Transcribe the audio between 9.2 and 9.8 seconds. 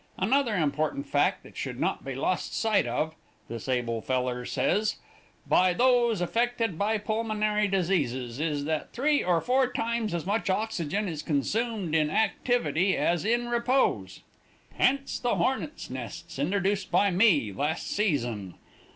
or four